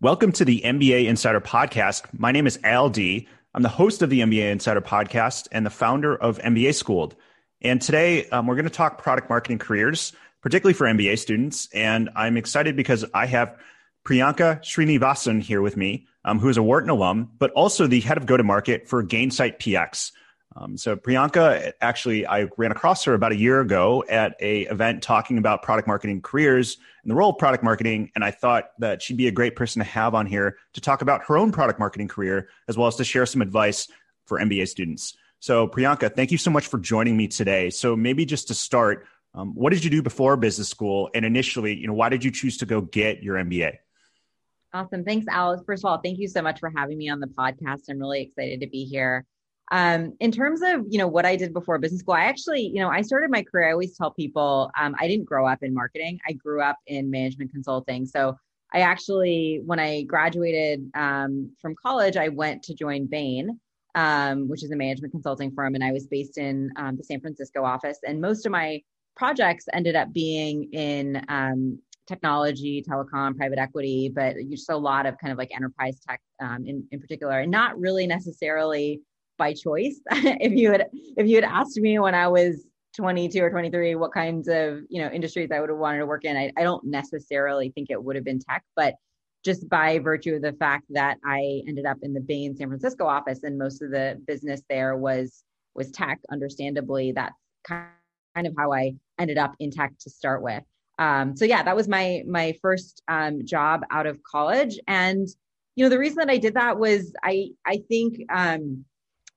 [0.00, 2.04] Welcome to the MBA Insider Podcast.
[2.16, 3.26] My name is Al Dea.
[3.52, 7.16] I'm the host of the MBA Insider Podcast and the founder of MBA Schooled.
[7.62, 11.68] And today um, we're going to talk product marketing careers, particularly for MBA students.
[11.74, 13.58] And I'm excited because I have
[14.06, 18.18] Priyanka Srinivasan here with me, um, who is a Wharton alum, but also the head
[18.18, 20.12] of go to market for Gainsight PX.
[20.60, 25.02] Um, so Priyanka, actually, I ran across her about a year ago at a event
[25.02, 29.00] talking about product marketing careers and the role of product marketing, and I thought that
[29.00, 31.78] she'd be a great person to have on here to talk about her own product
[31.78, 33.88] marketing career as well as to share some advice
[34.26, 35.16] for MBA students.
[35.38, 37.70] So Priyanka, thank you so much for joining me today.
[37.70, 41.76] So maybe just to start, um, what did you do before business school, and initially,
[41.76, 43.76] you know, why did you choose to go get your MBA?
[44.74, 45.04] Awesome.
[45.04, 45.62] Thanks, Alice.
[45.64, 47.82] First of all, thank you so much for having me on the podcast.
[47.88, 49.24] I'm really excited to be here.
[49.70, 52.80] Um, in terms of you know what I did before business school, I actually you
[52.80, 53.68] know I started my career.
[53.68, 56.18] I always tell people um, I didn't grow up in marketing.
[56.26, 58.06] I grew up in management consulting.
[58.06, 58.36] So
[58.72, 63.58] I actually, when I graduated um, from college, I went to join Bain,
[63.94, 67.20] um, which is a management consulting firm, and I was based in um, the San
[67.20, 67.98] Francisco office.
[68.06, 68.82] And most of my
[69.16, 75.16] projects ended up being in um, technology, telecom, private equity, but just a lot of
[75.18, 76.20] kind of like enterprise tech
[76.64, 79.00] in in particular, and not really necessarily
[79.38, 80.00] by choice.
[80.10, 82.64] if you had if you had asked me when I was
[82.96, 86.24] 22 or 23 what kinds of you know industries I would have wanted to work
[86.24, 88.94] in, I, I don't necessarily think it would have been tech, but
[89.44, 92.68] just by virtue of the fact that I ended up in the Bay Bain San
[92.68, 95.44] Francisco office and most of the business there was
[95.74, 96.18] was tech.
[96.30, 97.34] Understandably, that's
[97.64, 97.86] kind
[98.36, 100.62] of how I ended up in tech to start with.
[100.98, 105.28] Um, so yeah, that was my my first um, job out of college, and
[105.76, 108.84] you know the reason that I did that was I I think um,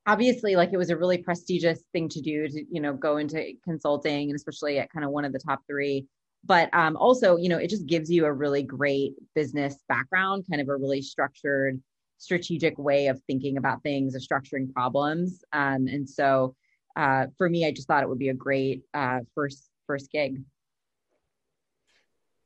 [0.08, 3.54] obviously like it was a really prestigious thing to do to you know go into
[3.64, 6.08] consulting and especially at kind of one of the top three.
[6.44, 10.62] But um, also you know it just gives you a really great business background kind
[10.62, 11.82] of a really structured
[12.18, 15.44] strategic way of thinking about things of structuring problems.
[15.54, 16.56] Um, and so
[16.96, 20.42] uh, for me i just thought it would be a great uh, first first gig.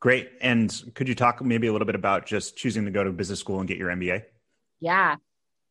[0.02, 0.30] Great.
[0.40, 3.40] And could you talk maybe a little bit about just choosing to go to business
[3.40, 4.24] school and get your mba
[4.80, 5.16] yeah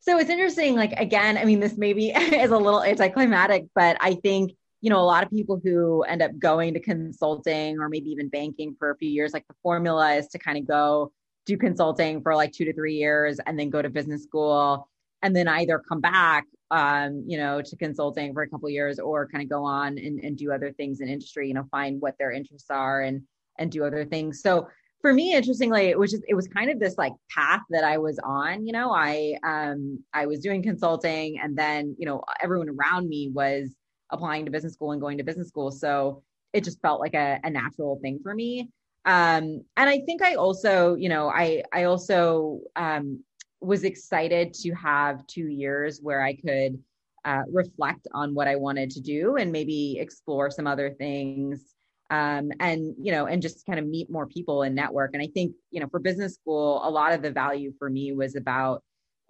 [0.05, 0.77] so it's interesting.
[0.77, 5.01] Like again, I mean, this maybe is a little anticlimactic, but I think you know
[5.01, 8.91] a lot of people who end up going to consulting or maybe even banking for
[8.91, 11.11] a few years, like the formula is to kind of go
[11.47, 14.89] do consulting for like two to three years and then go to business school
[15.23, 19.29] and then either come back um, you know to consulting for a couple years or
[19.29, 22.17] kind of go on and, and do other things in industry you know find what
[22.19, 23.23] their interests are and
[23.59, 24.67] and do other things so
[25.05, 27.99] for me interestingly it was just it was kind of this like path that i
[27.99, 28.91] was on you know?
[28.91, 33.77] I um i was doing consulting and then you know everyone around me was
[34.09, 35.71] applying to business school and going to business school.
[35.71, 36.23] So
[36.55, 38.71] it just felt like a, a natural thing for me.
[39.05, 43.23] Um and i think i also you know i i also um
[43.61, 46.83] was excited to have two years where i could
[47.27, 51.74] uh, reflect on what i wanted to do and maybe explore some other things
[52.15, 55.11] um, and you know and just kind of meet more people and network.
[55.15, 58.13] And i think you know for business school a lot of the value for me
[58.13, 58.83] was about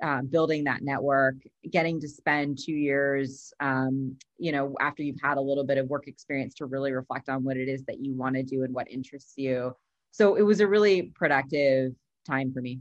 [0.03, 1.37] uh, building that network
[1.71, 5.87] getting to spend two years um, you know after you've had a little bit of
[5.89, 8.75] work experience to really reflect on what it is that you want to do and
[8.75, 9.73] what interests you.
[10.11, 11.93] So it was a really productive
[12.27, 12.81] time for me.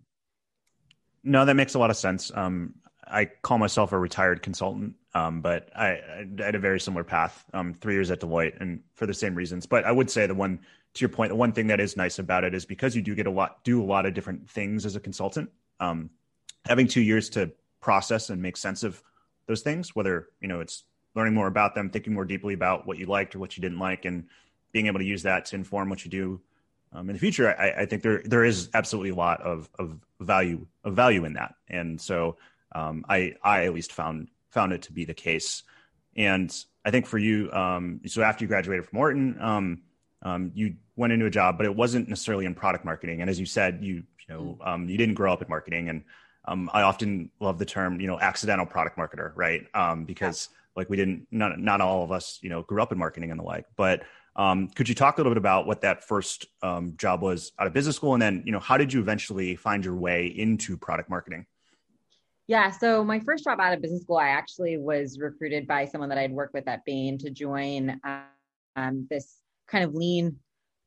[1.24, 2.32] No that makes a lot of sense.
[2.34, 2.74] Um,
[3.06, 7.46] i call myself a retired consultant um, but I, I, had a very similar path,
[7.54, 9.66] um, three years at Deloitte, and for the same reasons.
[9.66, 10.60] But I would say the one,
[10.94, 13.14] to your point, the one thing that is nice about it is because you do
[13.14, 15.52] get a lot, do a lot of different things as a consultant.
[15.80, 16.10] Um,
[16.66, 19.04] having two years to process and make sense of
[19.46, 20.84] those things, whether you know it's
[21.16, 23.80] learning more about them, thinking more deeply about what you liked or what you didn't
[23.80, 24.26] like, and
[24.72, 26.42] being able to use that to inform what you do
[26.92, 27.56] um, in the future.
[27.60, 31.34] I, I, think there there is absolutely a lot of of value of value in
[31.34, 32.38] that, and so
[32.74, 35.64] um, I I at least found found it to be the case.
[36.16, 36.50] And
[36.86, 39.82] I think for you, um, so after you graduated from Wharton, um,
[40.22, 43.22] um, you went into a job, but it wasn't necessarily in product marketing.
[43.22, 44.68] And as you said, you you know mm.
[44.68, 45.90] um, you didn't grow up in marketing.
[45.90, 46.04] And
[46.46, 49.62] um, I often love the term you know accidental product marketer, right?
[49.74, 52.98] Um, because like we didn't not not all of us you know grew up in
[52.98, 53.66] marketing and the like.
[53.76, 54.04] But
[54.36, 57.68] Um, could you talk a little bit about what that first um, job was out
[57.68, 60.76] of business school, and then you know how did you eventually find your way into
[60.78, 61.46] product marketing?
[62.54, 66.08] Yeah, so my first job out of business school, I actually was recruited by someone
[66.10, 68.00] that I'd worked with at Bain to join
[68.76, 70.36] um, this kind of lean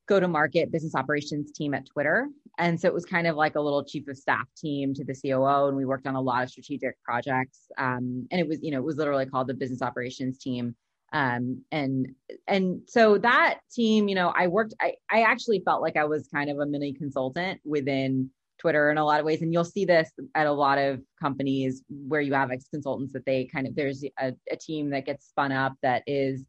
[0.06, 2.28] go to market business operations team at Twitter.
[2.58, 5.12] And so it was kind of like a little chief of staff team to the
[5.12, 5.66] COO.
[5.66, 7.62] And we worked on a lot of strategic projects.
[7.78, 10.76] Um, and it was, you know, it was literally called the business operations team.
[11.12, 12.14] Um, and,
[12.46, 16.28] and so that team, you know, I worked, I, I actually felt like I was
[16.28, 18.30] kind of a mini consultant within
[18.66, 19.42] Twitter in a lot of ways.
[19.42, 23.24] And you'll see this at a lot of companies where you have ex consultants that
[23.24, 26.44] they kind of, there's a, a team that gets spun up that is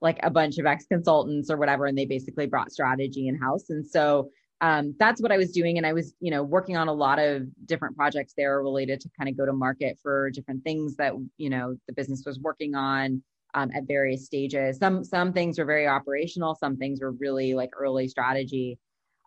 [0.00, 3.68] like a bunch of ex consultants or whatever, and they basically brought strategy in house.
[3.68, 4.30] And so
[4.62, 5.76] um, that's what I was doing.
[5.76, 9.10] And I was, you know, working on a lot of different projects there related to
[9.18, 12.74] kind of go to market for different things that, you know, the business was working
[12.74, 13.22] on
[13.52, 14.78] um, at various stages.
[14.78, 16.54] Some, some things were very operational.
[16.54, 18.78] Some things were really like early strategy.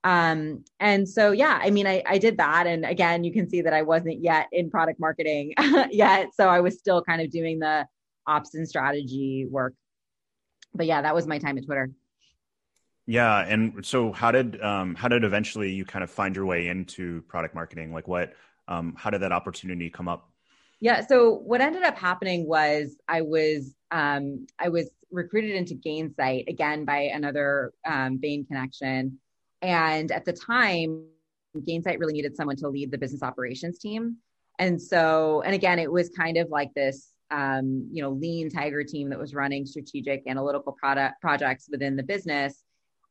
[0.04, 2.68] Um, and so, yeah, I mean, I, I did that.
[2.68, 5.54] And again, you can see that I wasn't yet in product marketing
[5.92, 6.30] yet.
[6.36, 7.88] So I was still kind of doing the
[8.28, 9.74] ops and strategy work
[10.74, 11.92] but yeah, that was my time at Twitter.
[13.06, 16.68] Yeah, and so how did um, how did eventually you kind of find your way
[16.70, 17.94] into product marketing?
[17.94, 18.34] Like, what
[18.68, 20.30] um, how did that opportunity come up?
[20.80, 26.48] Yeah, so what ended up happening was I was um, I was recruited into Gainsight
[26.48, 29.20] again by another um, Bain connection,
[29.64, 31.06] and at the time,
[31.58, 34.18] Gainsight really needed someone to lead the business operations team,
[34.60, 38.84] and so and again, it was kind of like this um, you know, lean tiger
[38.84, 42.64] team that was running strategic analytical product projects within the business.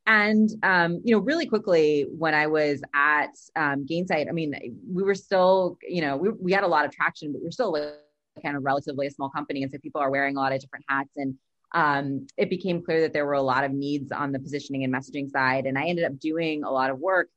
[0.07, 4.55] And um, you know, really quickly when I was at um, Gainsight, I mean,
[4.89, 7.53] we were still, you know, we, we had a lot of traction, but we are
[7.53, 7.95] still like
[8.43, 10.85] kind of relatively a small company, and so people are wearing a lot of different
[10.89, 11.17] hats.
[11.17, 11.35] And
[11.75, 14.93] um, it became clear that there were a lot of needs on the positioning and
[14.93, 15.67] messaging side.
[15.67, 17.29] And I ended up doing a lot of work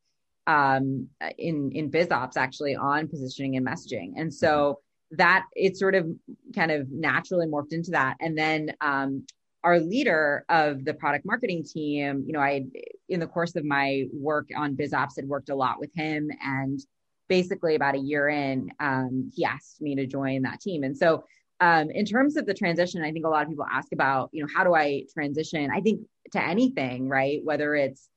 [0.47, 4.13] um, in in BizOps actually on positioning and messaging.
[4.17, 4.79] And so
[5.11, 6.07] that it sort of
[6.55, 8.17] kind of naturally morphed into that.
[8.19, 9.25] And then um,
[9.63, 12.65] our leader of the product marketing team, you know, I,
[13.09, 16.29] in the course of my work on BizOps, had worked a lot with him.
[16.43, 16.79] And
[17.27, 20.83] basically, about a year in, um, he asked me to join that team.
[20.83, 21.23] And so,
[21.59, 24.43] um, in terms of the transition, I think a lot of people ask about, you
[24.43, 25.69] know, how do I transition?
[25.73, 27.39] I think to anything, right?
[27.43, 28.09] Whether it's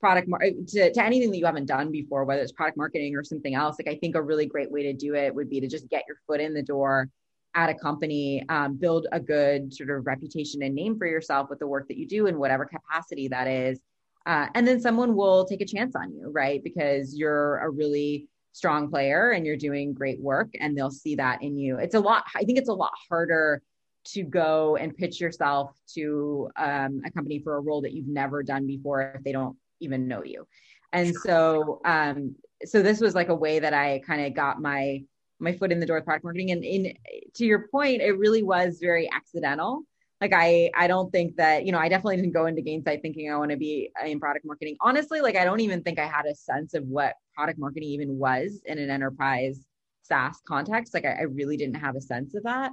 [0.00, 3.24] product mar- to, to anything that you haven't done before, whether it's product marketing or
[3.24, 3.76] something else.
[3.78, 6.04] Like I think a really great way to do it would be to just get
[6.06, 7.08] your foot in the door
[7.54, 11.58] at a company, um, build a good sort of reputation and name for yourself with
[11.58, 13.78] the work that you do in whatever capacity that is.
[14.26, 16.62] Uh, and then someone will take a chance on you, right?
[16.62, 21.42] Because you're a really strong player and you're doing great work and they'll see that
[21.42, 21.76] in you.
[21.78, 23.60] It's a lot, I think it's a lot harder
[24.04, 28.42] to go and pitch yourself to um, a company for a role that you've never
[28.42, 30.46] done before if they don't even know you.
[30.92, 35.02] And so, um, so this was like a way that I kind of got my
[35.40, 36.52] my foot in the door with product marketing.
[36.52, 36.94] And in
[37.34, 39.82] to your point, it really was very accidental.
[40.20, 43.32] Like I, I don't think that you know, I definitely didn't go into Gainsight thinking
[43.32, 44.76] I want to be in product marketing.
[44.80, 48.18] Honestly, like I don't even think I had a sense of what product marketing even
[48.18, 49.58] was in an enterprise
[50.02, 50.94] SaaS context.
[50.94, 52.72] Like I, I really didn't have a sense of that.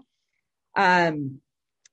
[0.76, 1.42] Um,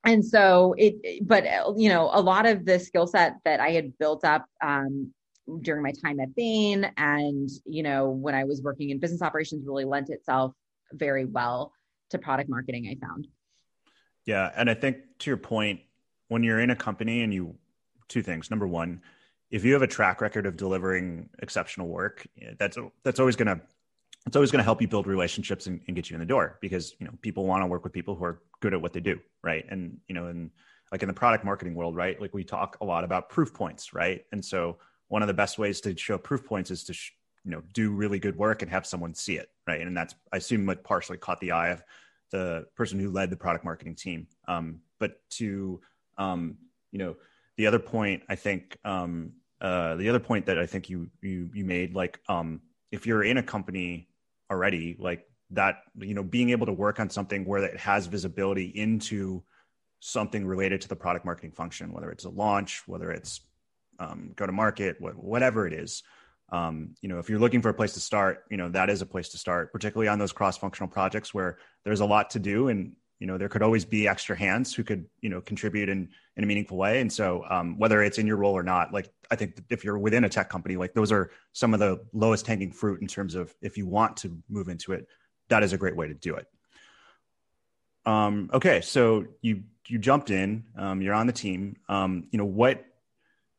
[0.05, 1.43] and so it but
[1.77, 5.13] you know a lot of the skill set that i had built up um,
[5.61, 9.65] during my time at bain and you know when i was working in business operations
[9.65, 10.53] really lent itself
[10.93, 11.73] very well
[12.09, 13.27] to product marketing i found
[14.25, 15.79] yeah and i think to your point
[16.27, 17.55] when you're in a company and you
[18.07, 19.01] two things number one
[19.51, 22.25] if you have a track record of delivering exceptional work
[22.57, 23.61] that's that's always to
[24.27, 26.93] it's always to help you build relationships and, and, get you in the door because
[26.99, 29.19] you know people want to work with people who are good at what they do
[29.43, 29.65] right?
[29.69, 30.51] And you know and
[30.91, 33.93] like in the product marketing world right like we talk a lot about proof points
[33.93, 34.25] right?
[34.31, 34.77] And so
[35.07, 37.13] one of the best ways to show proof points is to sh-
[37.43, 39.81] you know do really good work and have someone see it right?
[39.81, 41.83] And that's i assume what partially caught the eye of
[42.31, 44.27] the person who led the product marketing team.
[44.47, 45.81] Um, but to
[46.17, 46.57] um,
[46.91, 47.15] you know
[47.59, 51.49] the other point i think um, uh, the other point that i think you you
[51.53, 54.07] you made like um, if you're in a company
[54.49, 58.67] already like that you know being able to work on something where it has visibility
[58.67, 59.43] into
[59.99, 63.41] something related to the product marketing function whether it's a launch whether it's
[63.99, 66.01] um, go to market whatever it is
[66.53, 69.01] um, you know if you're looking for a place to start you know that is
[69.01, 72.39] a place to start particularly on those cross functional projects where there's a lot to
[72.39, 75.89] do and you know there could always be extra hands who could you know contribute
[75.89, 77.01] in in a meaningful way.
[77.01, 79.99] And so um, whether it's in your role or not like i think if you're
[79.99, 83.35] within a tech company like those are some of the lowest hanging fruit in terms
[83.35, 85.05] of if you want to move into it
[85.49, 86.47] that is a great way to do it.
[88.05, 91.75] Um, okay so you you jumped in um, you're on the team.
[91.89, 92.85] Um, you know what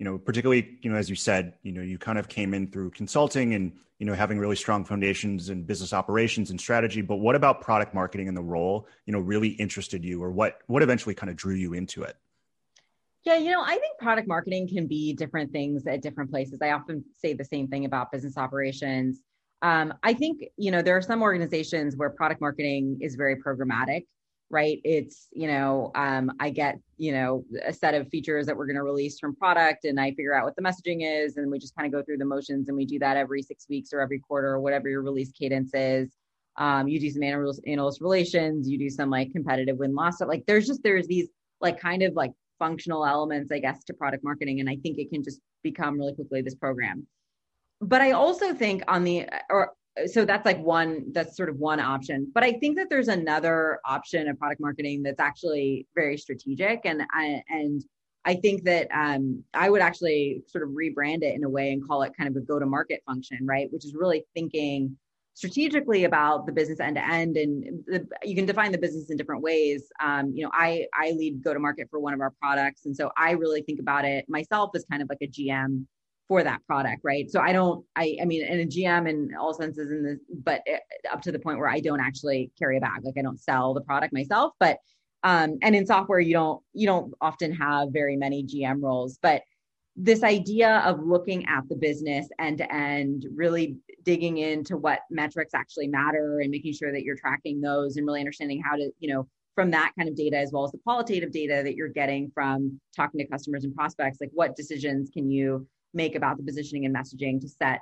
[0.01, 2.69] you know, particularly, you know, as you said, you know, you kind of came in
[2.69, 7.03] through consulting and, you know, having really strong foundations in business operations and strategy.
[7.03, 10.63] But what about product marketing and the role, you know, really interested you or what,
[10.69, 12.17] what eventually kind of drew you into it?
[13.25, 16.61] Yeah, you know, I think product marketing can be different things at different places.
[16.63, 19.21] I often say the same thing about business operations.
[19.61, 24.07] Um, I think, you know, there are some organizations where product marketing is very programmatic
[24.51, 24.81] right?
[24.85, 28.77] It's, you know, um, I get, you know, a set of features that we're going
[28.77, 31.37] to release from product and I figure out what the messaging is.
[31.37, 33.67] And we just kind of go through the motions and we do that every six
[33.69, 36.11] weeks or every quarter or whatever your release cadence is.
[36.57, 40.21] Um, you do some analyst, analyst relations, you do some like competitive win loss.
[40.21, 41.29] Like there's just, there's these
[41.61, 44.59] like kind of like functional elements, I guess, to product marketing.
[44.59, 47.07] And I think it can just become really quickly this program.
[47.81, 49.73] But I also think on the, or
[50.07, 52.31] so that's like one that's sort of one option.
[52.33, 56.81] But i think that there's another option of product marketing that's actually very strategic.
[56.85, 57.85] And i and
[58.25, 61.87] i think that um, i would actually sort of rebrand it in a way and
[61.87, 63.71] call it kind of a go to market function right?
[63.73, 64.97] Which is really thinking
[65.35, 67.37] strategically about the business end to end.
[67.37, 69.91] And the, you can define the business in different ways.
[70.03, 72.87] Um, you know i i lead go to market for one of our products.
[72.87, 75.87] And so i really think about it myself as kind of like a gm
[76.31, 77.29] for that product, right?
[77.29, 80.63] So I don't, I, I mean, in a GM in all senses, in the, but
[80.65, 80.81] it,
[81.13, 83.75] up to the point where I don't actually carry a bag, like I don't sell
[83.75, 84.79] the product myself, but,
[85.25, 89.43] um, and in software, you don't, you don't often have very many GM roles, but
[89.97, 95.53] this idea of looking at the business end to end, really digging into what metrics
[95.53, 99.13] actually matter and making sure that you're tracking those and really understanding how to, you
[99.13, 102.31] know, from that kind of data as well as the qualitative data that you're getting
[102.33, 106.85] from talking to customers and prospects, like what decisions can you make about the positioning
[106.87, 107.81] and messaging to set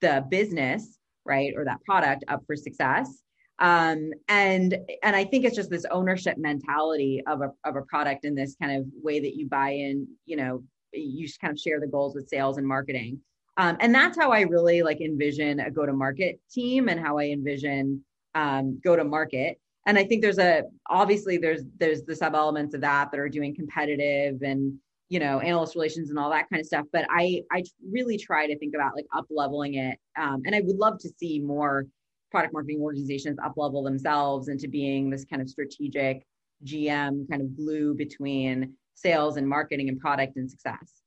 [0.00, 3.22] the business right or that product up for success.
[3.58, 8.24] Um, and and i think it's just this ownership mentality of a, of a product
[8.24, 10.62] in this kind of way that you buy in you know
[10.94, 13.20] you kind of share the goals with sales and marketing.
[13.56, 17.18] Um, and that's how i really like envision a go to market team and how
[17.18, 18.02] i envision
[18.34, 22.74] um, go to market and i think there's a obviously there's there's the sub elements
[22.74, 24.78] of that that are doing competitive and
[25.10, 27.62] you know analyst relations and all that kind of stuff but i i
[27.92, 31.10] really try to think about like up leveling it um, and i would love to
[31.18, 31.86] see more
[32.30, 36.24] product marketing organizations up level themselves into being this kind of strategic
[36.64, 41.02] gm kind of glue between sales and marketing and product and success.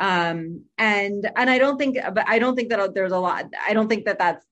[0.00, 3.72] Um, and and i don't think but i don't think that there's a lot i
[3.72, 4.46] don't think that that's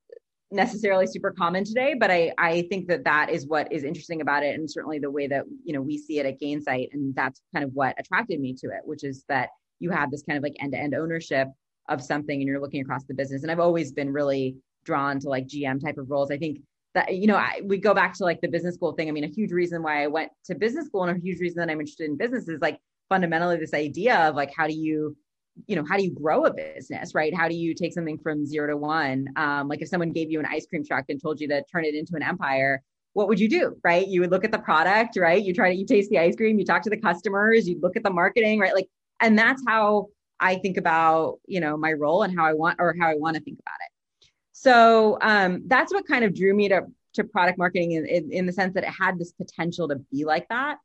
[0.56, 4.42] necessarily super common today, but I, I think that that is what is interesting about
[4.42, 4.54] it.
[4.54, 6.88] And certainly the way that, you know, we see it at Gainsight.
[6.92, 10.22] And that's kind of what attracted me to it, which is that you have this
[10.22, 11.48] kind of like end to end ownership
[11.88, 13.42] of something and you're looking across the business.
[13.42, 16.30] And I've always been really drawn to like GM type of roles.
[16.30, 16.60] I think
[16.94, 19.08] that, you know, I, we go back to like the business school thing.
[19.08, 21.58] I mean, a huge reason why I went to business school and a huge reason
[21.58, 25.16] that I'm interested in business is like fundamentally this idea of like, how do you
[25.66, 27.34] you know how do you grow a business right?
[27.34, 29.28] How do you take something from zero to one?
[29.36, 31.84] Um, like if someone gave you an ice cream truck and told you to turn
[31.84, 32.82] it into an empire
[33.14, 34.06] what would you do right?
[34.06, 35.42] You would look at the product right?
[35.42, 37.96] You try to you taste the ice cream you talk to the customers you look
[37.96, 38.74] at the marketing right?
[38.74, 38.88] Like
[39.20, 40.08] and that's how
[40.38, 43.36] i think about you know my role and how i want or how i want
[43.36, 44.30] to think about it.
[44.52, 46.82] So um, that's what kind of drew me to
[47.14, 50.26] to product marketing in, in, in the sense that it had this potential to be
[50.26, 50.76] like that.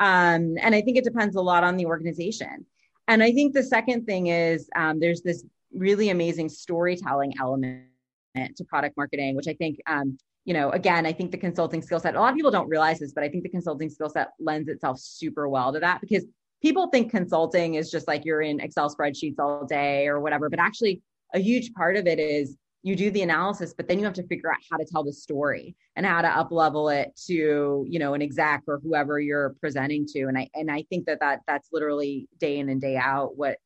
[0.00, 2.66] Um, and i think it depends a lot on the organization
[3.08, 7.86] and I think the second thing is um, there's this really amazing storytelling element
[8.34, 12.00] to product marketing, which I think, um, you know, again, I think the consulting skill
[12.00, 14.30] set, a lot of people don't realize this, but I think the consulting skill set
[14.40, 16.24] lends itself super well to that because
[16.60, 20.48] people think consulting is just like you're in Excel spreadsheets all day or whatever.
[20.48, 21.02] But actually,
[21.34, 24.26] a huge part of it is you do the analysis but then you have to
[24.26, 27.98] figure out how to tell the story and how to up level it to you
[27.98, 30.24] know an exec or whoever you're presenting to.
[30.24, 33.58] And i and i think that that that's literally day in and day out what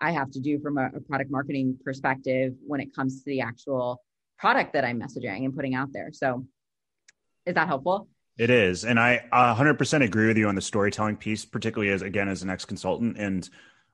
[0.00, 3.40] i have to do from a, a product marketing perspective when it comes to the
[3.40, 4.02] actual
[4.38, 6.10] product that i'm messaging and putting out there.
[6.12, 6.46] So
[7.46, 8.08] is that helpful?
[8.38, 8.84] It is.
[8.84, 12.50] And i 100% agree with you on the storytelling piece particularly as again as an
[12.50, 13.48] ex consultant and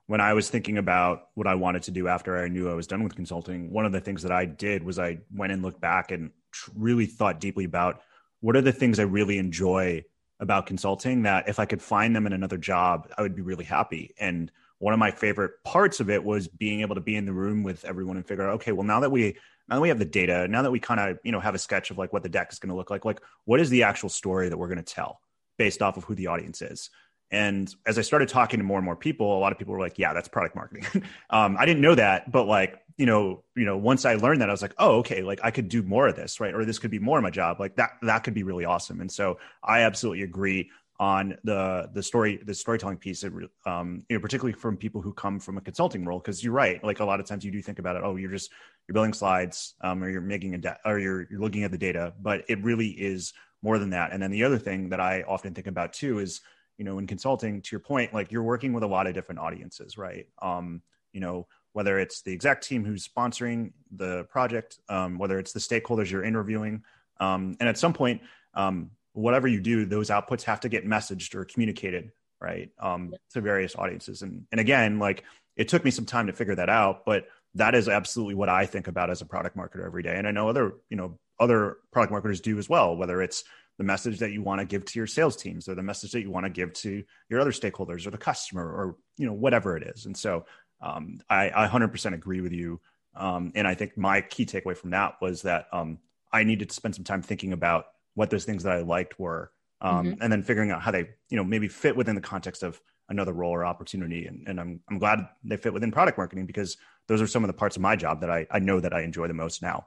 [0.08, 2.86] when I was thinking about what I wanted to do after I knew I was
[2.86, 5.82] done with consulting, one of the things that I did was I went and looked
[5.82, 6.30] back and
[6.74, 8.00] really thought deeply about
[8.40, 10.04] what are the things I really enjoy
[10.40, 13.66] about consulting that if I could find them in another job, I would be really
[13.66, 14.14] happy.
[14.18, 17.32] And one of my favorite parts of it was being able to be in the
[17.34, 19.36] room with everyone and figure out, okay, well, now that we
[19.68, 21.58] now that we have the data, now that we kind of you know have a
[21.58, 23.82] sketch of like what the deck is going to look like, like what is the
[23.82, 25.20] actual story that we're going to tell
[25.58, 26.88] based off of who the audience is.
[27.30, 29.80] And as I started talking to more and more people, a lot of people were
[29.80, 33.64] like, "Yeah, that's product marketing." um, I didn't know that, but like, you know, you
[33.64, 36.08] know, once I learned that, I was like, "Oh, okay, like I could do more
[36.08, 36.54] of this, right?
[36.54, 37.60] Or this could be more of my job.
[37.60, 40.70] Like that, that could be really awesome." And so I absolutely agree
[41.00, 43.24] on the the story the storytelling piece
[43.66, 46.82] um, you know particularly from people who come from a consulting role because you're right
[46.82, 48.50] like a lot of times you do think about it oh you're just
[48.86, 51.78] you're building slides um, or you're making a de- or you're you're looking at the
[51.78, 53.32] data but it really is
[53.62, 56.40] more than that and then the other thing that i often think about too is
[56.78, 59.38] you know in consulting to your point like you're working with a lot of different
[59.38, 60.80] audiences right um,
[61.12, 65.60] you know whether it's the exec team who's sponsoring the project um, whether it's the
[65.60, 66.82] stakeholders you're interviewing
[67.20, 68.22] um, and at some point
[68.54, 73.40] um, whatever you do, those outputs have to get messaged or communicated, right, um, to
[73.40, 74.22] various audiences.
[74.22, 75.24] And and again, like
[75.56, 78.66] it took me some time to figure that out, but that is absolutely what I
[78.66, 80.14] think about as a product marketer every day.
[80.16, 83.42] And I know other, you know, other product marketers do as well, whether it's
[83.78, 86.20] the message that you want to give to your sales teams or the message that
[86.20, 89.76] you want to give to your other stakeholders or the customer or, you know, whatever
[89.76, 90.06] it is.
[90.06, 90.44] And so
[90.80, 92.80] um, I, I 100% agree with you.
[93.14, 95.98] Um, and I think my key takeaway from that was that um,
[96.32, 99.52] I needed to spend some time thinking about what those things that I liked were,
[99.80, 100.22] um, mm-hmm.
[100.22, 103.32] and then figuring out how they, you know, maybe fit within the context of another
[103.32, 104.26] role or opportunity.
[104.26, 107.48] And, and I'm I'm glad they fit within product marketing because those are some of
[107.48, 109.86] the parts of my job that I I know that I enjoy the most now.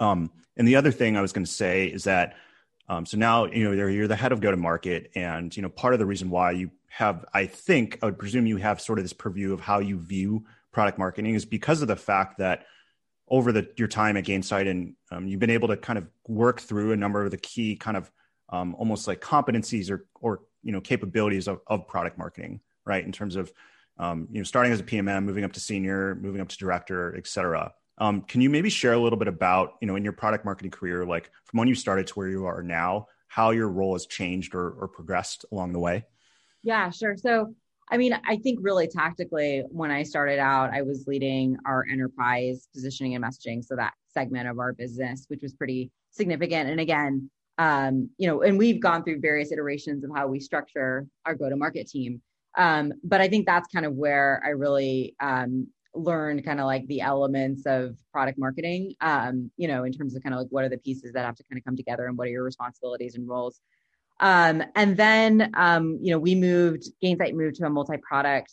[0.00, 2.34] Um, and the other thing I was going to say is that,
[2.88, 5.68] um, so now you know you're, the head of go to market, and you know
[5.68, 8.98] part of the reason why you have, I think, I would presume you have sort
[8.98, 12.66] of this purview of how you view product marketing is because of the fact that
[13.28, 16.60] over the your time at Gainsight, and um, you've been able to kind of work
[16.60, 18.10] through a number of the key kind of
[18.50, 23.04] um, almost like competencies or or you know capabilities of, of product marketing, right?
[23.04, 23.50] In terms of
[23.98, 27.14] um, you know starting as a PMM, moving up to senior, moving up to director,
[27.16, 27.72] et cetera.
[27.98, 30.70] Um, can you maybe share a little bit about you know in your product marketing
[30.70, 34.06] career, like from when you started to where you are now, how your role has
[34.06, 36.04] changed or, or progressed along the way?
[36.62, 37.16] Yeah, sure.
[37.16, 37.54] So
[37.90, 42.68] I mean, I think really tactically, when I started out, I was leading our enterprise
[42.72, 43.62] positioning and messaging.
[43.62, 46.70] So that segment of our business, which was pretty significant.
[46.70, 51.06] And again, um, you know, and we've gone through various iterations of how we structure
[51.26, 52.22] our go to market team.
[52.56, 56.86] Um, but I think that's kind of where I really um, learned kind of like
[56.86, 60.64] the elements of product marketing, um, you know, in terms of kind of like what
[60.64, 63.14] are the pieces that have to kind of come together and what are your responsibilities
[63.14, 63.60] and roles.
[64.20, 68.52] Um, and then, um, you know, we moved, Gainsight moved to a multi-product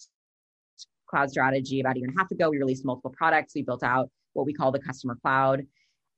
[1.08, 2.50] cloud strategy about a year and a half ago.
[2.50, 3.54] We released multiple products.
[3.54, 5.66] We built out what we call the customer cloud.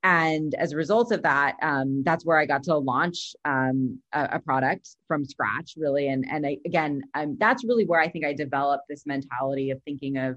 [0.02, 4.28] And as a result of that, um, that's where I got to launch um, a,
[4.32, 6.08] a, product from scratch, really.
[6.08, 9.82] And and I, again, um, that's really where I think I developed this mentality of
[9.82, 10.36] thinking of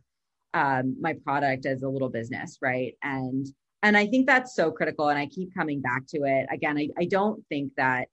[0.53, 2.93] um, my product as a little business, right?
[3.03, 3.45] And
[3.83, 5.09] and I think that's so critical.
[5.09, 6.47] And I keep coming back to it.
[6.51, 8.07] Again, I, I don't think that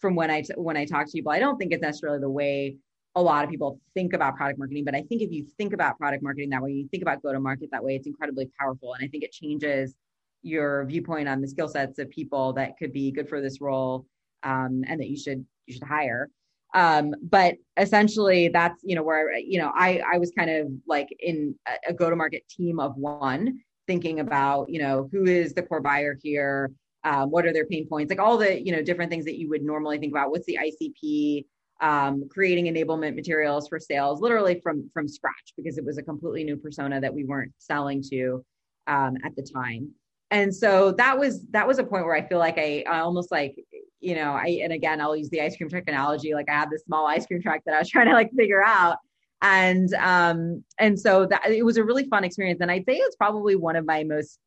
[0.00, 2.30] from when I t- when I talk to people, I don't think it's necessarily the
[2.30, 2.76] way
[3.14, 4.84] a lot of people think about product marketing.
[4.84, 7.32] But I think if you think about product marketing that way, you think about go
[7.32, 8.94] to market that way, it's incredibly powerful.
[8.94, 9.94] And I think it changes
[10.42, 14.06] your viewpoint on the skill sets of people that could be good for this role
[14.42, 16.30] um, and that you should you should hire.
[16.76, 21.08] Um, but essentially, that's you know where you know I I was kind of like
[21.18, 25.54] in a, a go to market team of one, thinking about you know who is
[25.54, 26.70] the core buyer here?
[27.02, 28.10] Um, what are their pain points?
[28.10, 30.30] Like all the you know different things that you would normally think about.
[30.30, 31.44] What's the icp
[31.80, 36.44] um, creating enablement materials for sales literally from from scratch because it was a completely
[36.44, 38.44] new persona that we weren't selling to
[38.86, 39.90] um, at the time.
[40.30, 43.30] And so that was that was a point where i feel like I, I almost
[43.30, 43.54] like
[44.00, 46.70] you know i and again i'll use the ice cream truck analogy like i had
[46.70, 48.98] this small ice cream truck that i was trying to like figure out.
[49.42, 52.60] And um and so that it was a really fun experience.
[52.62, 54.38] And i'd say it's probably one of my most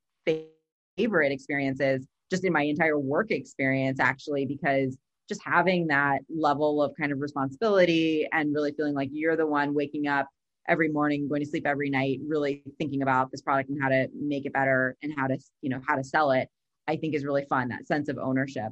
[0.97, 6.91] favorite experiences just in my entire work experience actually because just having that level of
[6.99, 10.27] kind of responsibility and really feeling like you're the one waking up
[10.67, 14.07] every morning going to sleep every night really thinking about this product and how to
[14.13, 16.49] make it better and how to you know how to sell it
[16.88, 18.71] i think is really fun that sense of ownership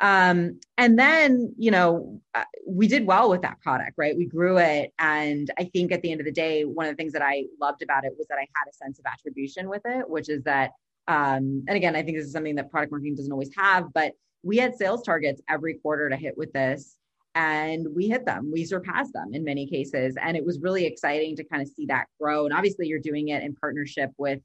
[0.00, 4.16] um, and then you know uh, we did well with that product right?
[4.16, 4.92] We grew it.
[4.98, 7.44] And i think at the end of the day one of the things that i
[7.60, 10.42] loved about it was that i had a sense of attribution with it which is
[10.44, 10.72] that
[11.08, 14.12] um, and again, I think this is something that product marketing doesn't always have, but
[14.42, 16.96] we had sales targets every quarter to hit with this
[17.34, 18.50] and we hit them.
[18.52, 20.16] We surpassed them in many cases.
[20.20, 22.44] And it was really exciting to kind of see that grow.
[22.44, 24.40] And obviously you're doing it in partnership with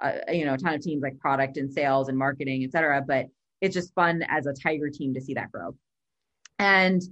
[0.00, 3.02] uh, you know a ton of teams like product and sales and marketing et cetera.
[3.06, 3.26] But
[3.60, 5.74] it's just fun as a tiger team to see that grow
[6.58, 7.02] and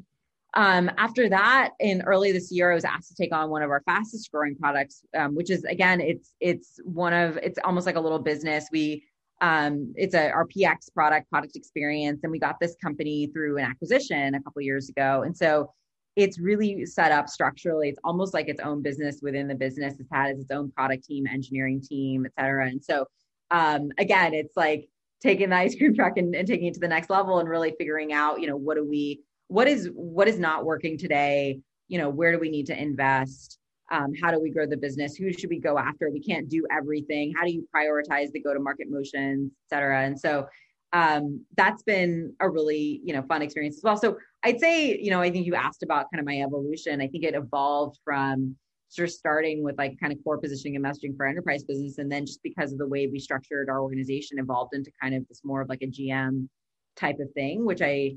[0.55, 3.71] um, after that, in early this year, I was asked to take on one of
[3.71, 7.97] our fastest growing products, um, which is again, it's it's one of it's almost like
[7.97, 8.67] a little business.
[8.73, 9.05] We
[9.43, 13.65] um, it's a our PX product, product experience, and we got this company through an
[13.65, 15.71] acquisition a couple years ago, and so
[16.17, 17.91] it's really set up structurally.
[17.91, 19.97] It's almost like its own business within the business.
[20.01, 22.69] It's had its own product team, engineering team, et cetera.
[22.69, 23.07] And so
[23.51, 24.89] um, again, it's like
[25.23, 27.75] taking the ice cream truck and, and taking it to the next level and really
[27.79, 31.61] figuring out, you know, what do we what is what is not working today?
[31.89, 33.59] You know where do we need to invest?
[33.93, 35.15] Um, how do we grow the business?
[35.15, 36.11] Who should we go after?
[36.11, 37.33] We can't do everything.
[37.37, 40.05] How do you prioritize the go to market motions et cetera?
[40.05, 40.49] And so
[40.93, 43.97] um, that's been a really you know fun experience as well.
[43.97, 47.01] So i'd say you know i think you asked about kind of my evolution.
[47.01, 48.57] I think it evolved from
[48.97, 52.11] sort of starting with like kind of core positioning and messaging for enterprise business and
[52.11, 55.43] then just because of the way we structured our organization evolved into kind of this
[55.45, 56.49] more of like a gm
[56.97, 58.17] type of thing which i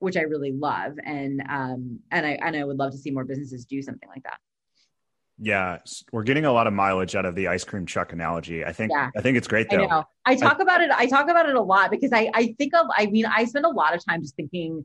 [0.00, 3.24] which i really love and um and i and i would love to see more
[3.24, 4.38] businesses do something like that
[5.40, 5.78] yeah,
[6.12, 8.64] we're getting a lot of mileage out of the ice cream truck analogy.
[8.64, 9.10] I think yeah.
[9.16, 9.84] I think it's great though.
[9.84, 10.04] I know.
[10.24, 10.90] I talk I, about it.
[10.90, 12.86] I talk about it a lot because I I think of.
[12.96, 14.84] I mean, I spend a lot of time just thinking.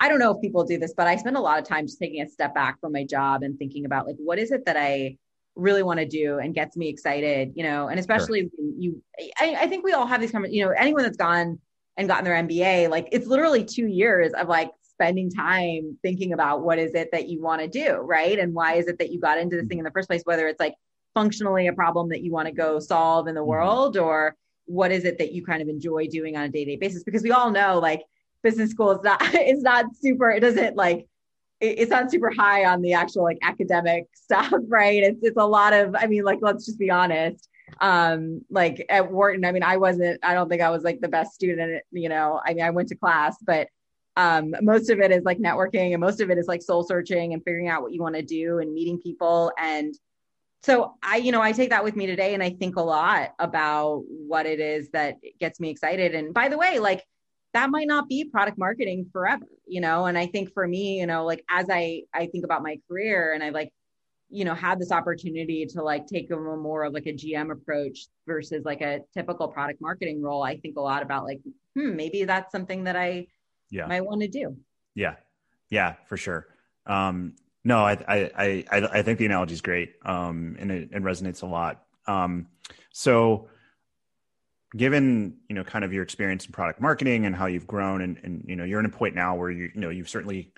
[0.00, 1.98] I don't know if people do this, but I spend a lot of time just
[1.98, 4.76] taking a step back from my job and thinking about like what is it that
[4.76, 5.16] I
[5.56, 8.70] really want to do and gets me excited, you know, and especially sure.
[8.76, 9.02] you.
[9.38, 10.56] I, I think we all have these conversations.
[10.56, 11.58] You know, anyone that's gone
[11.96, 16.62] and gotten their MBA, like it's literally two years of like spending time thinking about
[16.62, 18.38] what is it that you want to do, right?
[18.38, 20.48] And why is it that you got into this thing in the first place, whether
[20.48, 20.74] it's like
[21.14, 23.50] functionally a problem that you want to go solve in the mm-hmm.
[23.50, 27.04] world or what is it that you kind of enjoy doing on a day-to-day basis
[27.04, 28.02] because we all know like
[28.44, 31.08] business school is not it's not super it doesn't like
[31.60, 35.02] it's not super high on the actual like academic stuff right?
[35.02, 37.48] It's it's a lot of i mean like let's just be honest.
[37.80, 41.08] Um like at wharton i mean i wasn't i don't think i was like the
[41.08, 42.40] best student you know?
[42.46, 43.68] I mean i went to class but
[44.16, 47.32] um, most of it is like networking and most of it is like soul searching
[47.32, 49.50] and figuring out what you want to do and meeting people.
[49.58, 49.92] And
[50.62, 53.34] so i you know i take that with me today and i think a lot
[53.38, 56.14] about what it is that gets me excited.
[56.14, 57.04] And by the way like
[57.54, 61.06] that might not be product marketing forever you know and i think for me you
[61.06, 63.72] know like as i i think about my career and i like
[64.28, 68.06] you know had this opportunity to like take a more of like a gm approach
[68.26, 71.40] versus like a typical product marketing role i think a lot about like
[71.76, 73.26] hmm maybe that's something that i
[73.74, 73.86] yeah.
[73.86, 74.56] might want to do.
[74.94, 75.16] Yeah.
[75.70, 76.46] Yeah, for sure.
[76.86, 79.94] Um, no, I, I, I, I think the analogy is great.
[80.04, 81.82] Um, and it, it resonates a lot.
[82.06, 82.46] Um,
[82.92, 83.48] so
[84.76, 88.18] given, you know, kind of your experience in product marketing and how you've grown and,
[88.22, 90.52] and, you know, you're in a point now where you, you know, you've certainly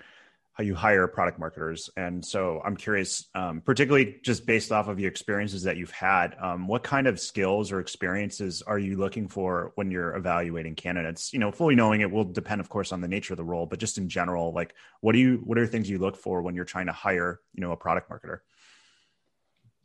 [0.57, 1.87] how you hire product marketers.
[1.95, 6.35] And so I'm curious, um, particularly just based off of your experiences that you've had,
[6.41, 11.31] um, what kind of skills or experiences are you looking for when you're evaluating candidates?
[11.31, 13.67] You know, fully knowing it will depend, of course, on the nature of the role,
[13.67, 16.55] but just in general, like what do you, what are things you look for when
[16.55, 18.39] you're trying to hire, you know, a product marketer?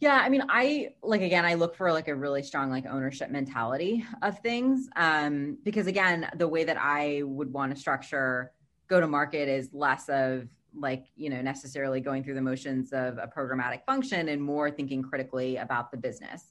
[0.03, 3.31] Yeah, I mean, I like again, I look for like a really strong like ownership
[3.31, 4.89] mentality of things.
[4.97, 8.51] Um, because again, the way that I would want to structure
[8.89, 13.17] go to market is less of like you know necessarily going through the motions of
[13.19, 16.51] a programmatic function and more thinking critically about the business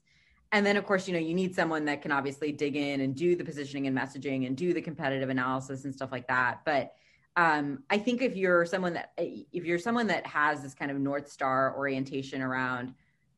[0.52, 3.16] and then of course you know you need someone that can obviously dig in and
[3.16, 6.92] do the positioning and messaging and do the competitive analysis and stuff like that but
[7.36, 10.98] um, i think if you're someone that if you're someone that has this kind of
[10.98, 12.94] north star orientation around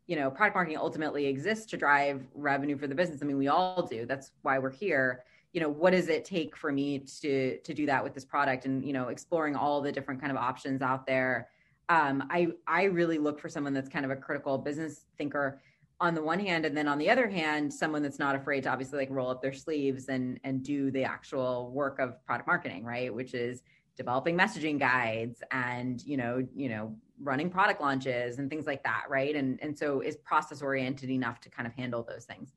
[0.07, 3.23] you know product marketing ultimately exists to drive revenue for the business.
[3.23, 4.07] I mean we all do.
[4.07, 5.25] That's why we're here.
[5.53, 8.67] You know what does it take for me to to do that with this product
[8.67, 11.49] and you know exploring all the different kind of options out there?
[11.88, 15.61] Um, i i really look for someone that's kind of a critical business thinker
[16.01, 18.71] on the one hand and then on the other hand someone that's not afraid to
[18.71, 22.85] obviously like roll up their sleeves and and do the actual work of product marketing
[22.85, 23.14] right?
[23.14, 23.62] Which is
[23.96, 29.04] developing messaging guides and you know you know running product launches and things like that
[29.09, 32.52] right and and so is process oriented enough to kind of handle those things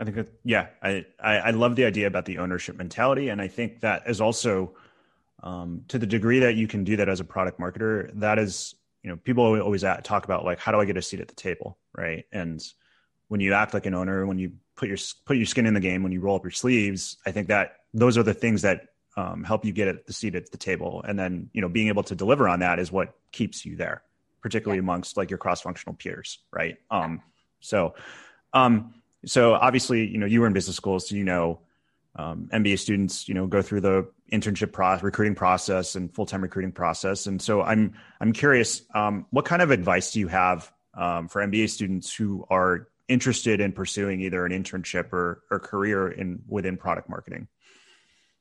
[0.00, 3.48] I think that yeah, I, I, love the idea about the ownership mentality, and I
[3.48, 4.76] think that is also
[5.42, 8.10] um, to the degree that you can do that as a product marketer.
[8.14, 11.20] That is, you know, people always talk about like how do I get a seat
[11.20, 12.24] at the table, right?
[12.30, 12.62] And
[13.26, 15.80] when you act like an owner, when you put your put your skin in the
[15.80, 18.86] game, when you roll up your sleeves, I think that those are the things that
[19.18, 21.88] um, help you get at the seat at the table, and then you know being
[21.88, 24.02] able to deliver on that is what keeps you there,
[24.40, 24.84] particularly yeah.
[24.84, 26.76] amongst like your cross functional peers, right?
[26.90, 27.22] Um,
[27.60, 27.94] so.
[28.54, 28.94] Um,
[29.26, 31.60] so obviously, you know, you were in business school, so you know,
[32.16, 36.42] um, MBA students, you know, go through the internship process, recruiting process, and full time
[36.42, 37.26] recruiting process.
[37.26, 41.42] And so, I'm I'm curious, um, what kind of advice do you have um, for
[41.42, 46.76] MBA students who are interested in pursuing either an internship or or career in within
[46.76, 47.48] product marketing?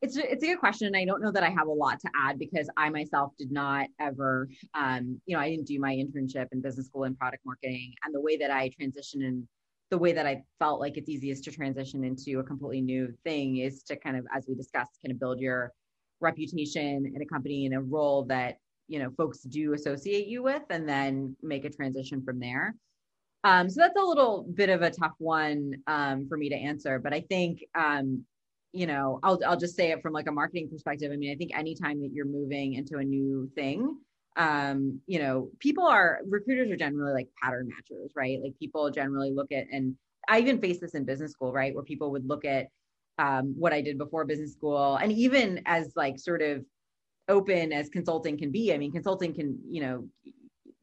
[0.02, 0.88] It's it's a good question.
[0.88, 3.52] And I don't know that I have a lot to add because I myself did
[3.52, 7.44] not ever, um, you know, I didn't do my internship in business school in product
[7.46, 9.48] marketing, and the way that I transitioned in
[9.90, 13.58] the way that I felt like it's easiest to transition into a completely new thing
[13.58, 15.72] is to kind of, as we discussed, kind of build your
[16.20, 18.58] reputation in a company in a role that
[18.88, 22.76] you know folks do associate you with, and then make a transition from there.
[23.44, 27.00] Um, so that's a little bit of a tough one um, for me to answer,
[27.00, 28.26] but I think um,
[28.74, 31.12] you know, I'll I'll just say it from like a marketing perspective.
[31.12, 33.98] I mean, I think anytime that you're moving into a new thing,
[34.36, 38.40] um, you know, people are recruiters are generally like pattern matchers, right?
[38.42, 39.96] Like people generally look at and
[40.28, 41.74] I even faced this in business school, right?
[41.74, 42.68] Where people would look at
[43.18, 46.64] um, what I did before business school, and even as like sort of
[47.30, 48.74] open as consulting can be.
[48.74, 50.08] I mean, consulting can, you know,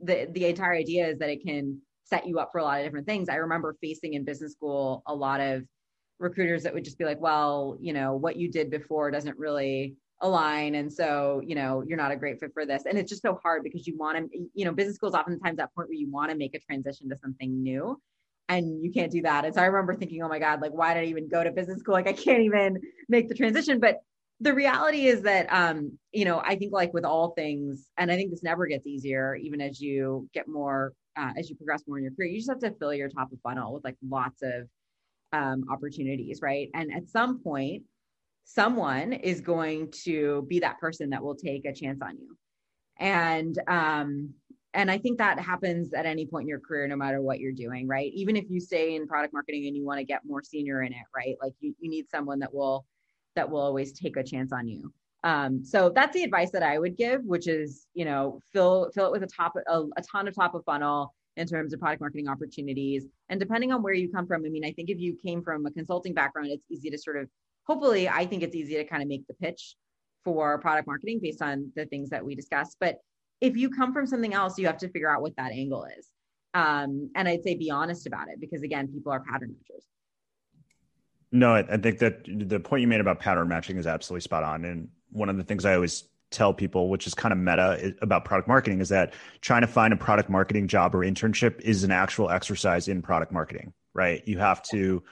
[0.00, 2.84] the the entire idea is that it can set you up for a lot of
[2.84, 3.28] different things.
[3.28, 5.64] I remember facing in business school a lot of
[6.18, 9.96] recruiters that would just be like, well, you know, what you did before doesn't really
[10.20, 10.74] align.
[10.76, 12.84] And so, you know, you're not a great fit for this.
[12.86, 15.56] And it's just so hard because you want to, you know, business school is oftentimes
[15.58, 18.00] that point where you want to make a transition to something new
[18.48, 19.44] and you can't do that.
[19.44, 21.50] And so I remember thinking, oh my God, like, why did I even go to
[21.50, 21.94] business school?
[21.94, 23.80] Like, I can't even make the transition.
[23.80, 24.00] But
[24.40, 28.16] the reality is that, um, you know, I think like with all things, and I
[28.16, 31.98] think this never gets easier, even as you get more, uh, as you progress more
[31.98, 34.42] in your career, you just have to fill your top of funnel with like lots
[34.42, 34.68] of
[35.34, 36.70] um, opportunities, right?
[36.74, 37.82] And at some point,
[38.44, 42.36] someone is going to be that person that will take a chance on you.
[42.98, 44.34] And um,
[44.74, 47.52] and I think that happens at any point in your career, no matter what you're
[47.52, 48.12] doing, right?
[48.12, 50.92] Even if you stay in product marketing and you want to get more senior in
[50.92, 51.36] it, right?
[51.40, 52.84] Like you, you need someone that will
[53.36, 54.92] that will always take a chance on you.
[55.24, 59.06] Um, so that's the advice that I would give, which is, you know, fill fill
[59.06, 62.00] it with a top a, a ton of top of funnel in terms of product
[62.00, 63.06] marketing opportunities.
[63.28, 65.66] And depending on where you come from, I mean, I think if you came from
[65.66, 67.28] a consulting background, it's easy to sort of,
[67.66, 69.74] hopefully, I think it's easy to kind of make the pitch
[70.24, 72.76] for product marketing based on the things that we discussed.
[72.80, 72.98] But
[73.40, 76.08] if you come from something else, you have to figure out what that angle is.
[76.54, 79.82] Um, and I'd say be honest about it because again, people are pattern matchers.
[81.32, 84.44] No, I, I think that the point you made about pattern matching is absolutely spot
[84.44, 84.64] on.
[84.64, 88.24] And one of the things I always tell people, which is kind of meta about
[88.24, 91.90] product marketing, is that trying to find a product marketing job or internship is an
[91.90, 94.22] actual exercise in product marketing, right?
[94.26, 95.02] You have to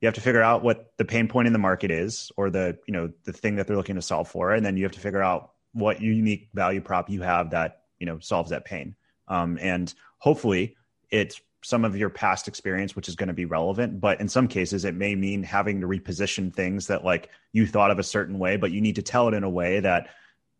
[0.00, 2.78] you have to figure out what the pain point in the market is or the
[2.86, 5.00] you know the thing that they're looking to solve for and then you have to
[5.00, 8.94] figure out what unique value prop you have that you know solves that pain
[9.28, 10.76] um, and hopefully
[11.10, 14.48] it's some of your past experience which is going to be relevant but in some
[14.48, 18.38] cases it may mean having to reposition things that like you thought of a certain
[18.38, 20.08] way but you need to tell it in a way that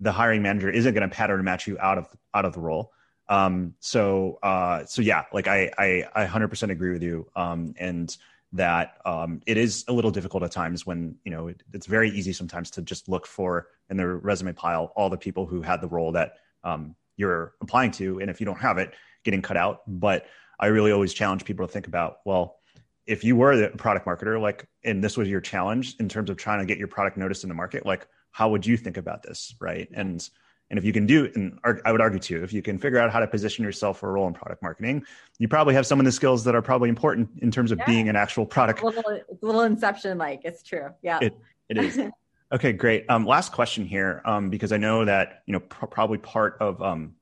[0.01, 2.93] the hiring manager isn't going to pattern match you out of out of the role.
[3.29, 7.29] Um, so uh, so yeah, like I I, I 100% agree with you.
[7.37, 8.17] Um, and
[8.53, 12.11] that um, it is a little difficult at times when you know it, it's very
[12.11, 15.81] easy sometimes to just look for in the resume pile all the people who had
[15.81, 16.35] the role that
[16.65, 18.93] um, you're applying to, and if you don't have it,
[19.25, 19.83] getting cut out.
[19.87, 20.27] But
[20.59, 22.57] I really always challenge people to think about well
[23.07, 26.37] if you were the product marketer like and this was your challenge in terms of
[26.37, 29.23] trying to get your product noticed in the market like how would you think about
[29.23, 29.89] this right?
[29.93, 30.29] And
[30.71, 33.11] and if you can do and i would argue too if you can figure out
[33.11, 35.05] how to position yourself for a role in product marketing
[35.39, 37.87] you probably have some of the skills that are probably important in terms of yeah.
[37.87, 38.81] being an actual product.
[38.81, 40.91] A little, a little inception like it's true.
[41.03, 41.19] Yeah.
[41.21, 41.37] It,
[41.69, 42.01] it is.
[42.53, 43.09] Okay great.
[43.09, 46.83] Um, last question here um, because i know that you know pr- probably part of
[46.83, 47.15] um,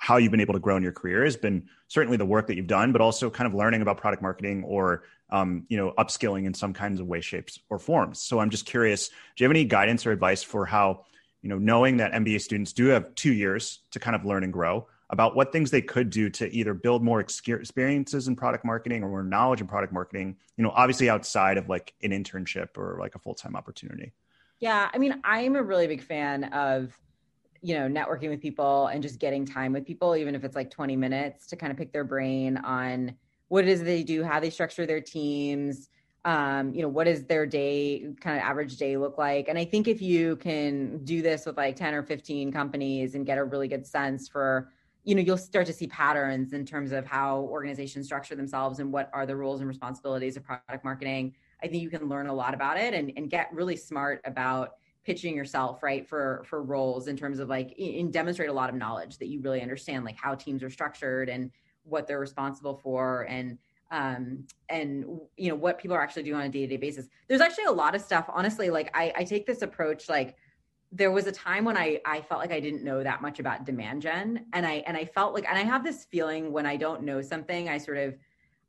[0.00, 2.56] how you've been able to grow in your career has been certainly the work that
[2.56, 6.46] you've done, but also kind of learning about product marketing or um, you know upskilling
[6.46, 8.20] in some kinds of way, shapes, or forms.
[8.20, 11.04] So I'm just curious, do you have any guidance or advice for how
[11.42, 14.52] you know knowing that MBA students do have two years to kind of learn and
[14.52, 19.02] grow about what things they could do to either build more experiences in product marketing
[19.02, 22.96] or more knowledge in product marketing, you know, obviously outside of like an internship or
[23.00, 24.12] like a full time opportunity.
[24.60, 26.96] Yeah, I mean, I'm a really big fan of
[27.62, 30.70] you know, networking with people and just getting time with people, even if it's like
[30.70, 33.14] 20 minutes to kind of pick their brain on
[33.50, 35.88] what it is they do, how they structure their teams,
[36.24, 39.48] um, you know, what does their day, kind of average day look like?
[39.48, 43.26] And I think if you can do this with like 10 or 15 companies and
[43.26, 44.70] get a really good sense for,
[45.02, 48.92] you know, you'll start to see patterns in terms of how organizations structure themselves and
[48.92, 51.34] what are the roles and responsibilities of product marketing.
[51.60, 54.74] I think you can learn a lot about it and, and get really smart about
[55.04, 58.76] pitching yourself right for for roles in terms of like and demonstrate a lot of
[58.76, 61.50] knowledge that you really understand like how teams are structured and
[61.84, 63.58] what they're responsible for and
[63.90, 65.04] um and
[65.36, 67.94] you know what people are actually doing on a day-to-day basis there's actually a lot
[67.94, 70.36] of stuff honestly like i i take this approach like
[70.92, 73.64] there was a time when i i felt like i didn't know that much about
[73.64, 76.76] demand gen and i and i felt like and i have this feeling when i
[76.76, 78.16] don't know something i sort of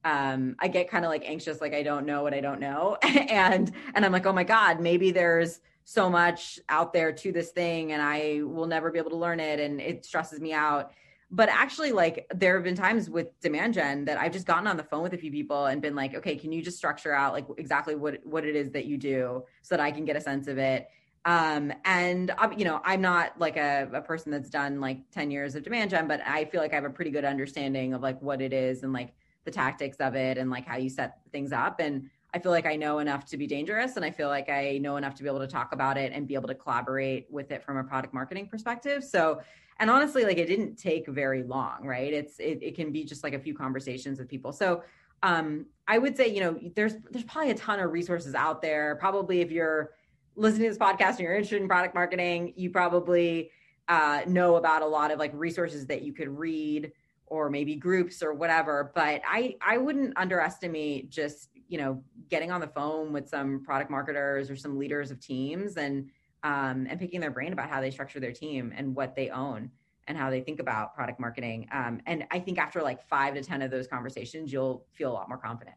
[0.06, 2.98] um i get kind of like anxious like i don't know what i don't know
[3.04, 7.50] and and i'm like oh my god maybe there's so much out there to this
[7.50, 10.92] thing and I will never be able to learn it and it stresses me out.
[11.34, 14.76] But actually, like there have been times with demand gen that I've just gotten on
[14.76, 17.32] the phone with a few people and been like, okay, can you just structure out
[17.32, 20.22] like exactly what what it is that you do so that I can get a
[20.22, 20.90] sense of it.
[21.24, 25.56] Um, and you know, I'm not like a, a person that's done like 10 years
[25.56, 28.22] of demand gen, but I feel like I have a pretty good understanding of like
[28.22, 29.14] what it is and like
[29.46, 31.80] the tactics of it and like how you set things up.
[31.80, 34.80] And I feel like I know enough to be dangerous and I feel like I
[34.80, 37.52] know enough to be able to talk about it and be able to collaborate with
[37.52, 39.04] it from a product marketing perspective.
[39.04, 39.42] So,
[39.80, 42.14] and honestly, like it didn't take very long, right?
[42.14, 44.52] It's, it, it can be just like a few conversations with people.
[44.52, 44.84] So,
[45.24, 48.96] um, I would say, you know, there's, there's probably a ton of resources out there.
[48.96, 49.92] Probably if you're
[50.36, 53.52] listening to this podcast and you're interested in product marketing, you probably
[53.88, 56.92] uh, know about a lot of like resources that you could read
[57.32, 62.62] or maybe groups or whatever but i i wouldn't underestimate just you know getting on
[62.62, 66.10] the phone with some product marketers or some leaders of teams and
[66.44, 69.72] um, and picking their brain about how they structure their team and what they own
[70.08, 73.44] and how they think about product marketing um, and i think after like five to
[73.44, 75.76] ten of those conversations you'll feel a lot more confident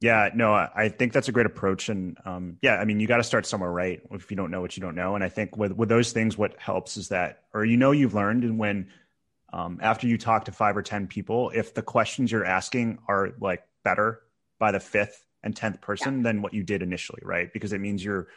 [0.00, 3.18] yeah, no, I think that's a great approach, and um, yeah, I mean, you got
[3.18, 4.00] to start somewhere, right?
[4.10, 6.36] If you don't know what you don't know, and I think with with those things,
[6.36, 8.88] what helps is that, or you know, you've learned, and when
[9.52, 13.30] um, after you talk to five or 10 people, if the questions you're asking are
[13.40, 14.22] like better
[14.58, 16.22] by the fifth and 10th person yeah.
[16.22, 17.52] than what you did initially, right?
[17.52, 18.28] Because it means you're,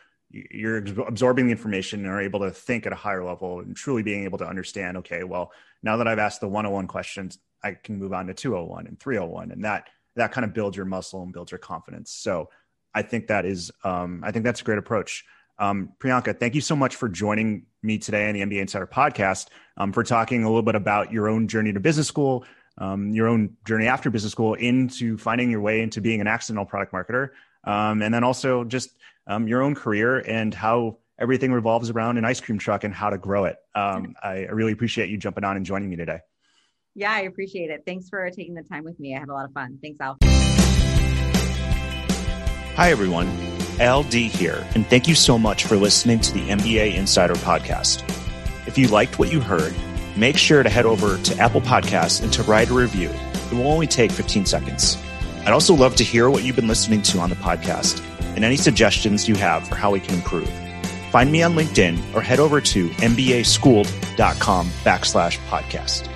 [0.51, 4.03] you're absorbing the information and are able to think at a higher level and truly
[4.03, 7.97] being able to understand, okay, well, now that I've asked the 101 questions, I can
[7.97, 9.51] move on to 201 and 301.
[9.51, 12.11] And that, that kind of builds your muscle and builds your confidence.
[12.11, 12.49] So
[12.93, 15.23] I think that is, um, I think that's a great approach.
[15.57, 19.47] Um, Priyanka, thank you so much for joining me today on the MBA Insider podcast
[19.77, 22.45] um, for talking a little bit about your own journey to business school,
[22.77, 26.65] um, your own journey after business school into finding your way into being an accidental
[26.65, 27.29] product marketer,
[27.63, 28.89] um, and then also just
[29.27, 33.09] um, your own career and how everything revolves around an ice cream truck and how
[33.09, 33.57] to grow it.
[33.73, 36.19] Um, I, I really appreciate you jumping on and joining me today.
[36.93, 37.83] Yeah, I appreciate it.
[37.85, 39.15] Thanks for taking the time with me.
[39.15, 39.79] I had a lot of fun.
[39.81, 40.17] Thanks, Al.
[42.75, 43.27] Hi, everyone.
[43.79, 48.03] Al Dea here, and thank you so much for listening to the MBA Insider Podcast.
[48.67, 49.75] If you liked what you heard,
[50.15, 53.09] make sure to head over to Apple Podcasts and to write a review.
[53.09, 54.97] It will only take 15 seconds.
[55.45, 58.01] I'd also love to hear what you've been listening to on the podcast
[58.35, 60.49] and any suggestions you have for how we can improve.
[61.11, 66.14] Find me on LinkedIn or head over to mbaschooled.com backslash podcast.